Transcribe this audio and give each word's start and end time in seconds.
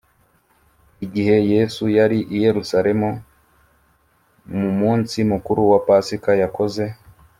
Igihe 1.05 1.35
Yesu 1.53 1.83
yari 1.97 2.19
i 2.35 2.37
Yerusalemu 2.43 3.09
mu 4.59 4.69
munsi 4.79 5.17
mukuru 5.31 5.61
wa 5.71 5.79
Pasika 5.87 6.31
yakoze 6.43 6.83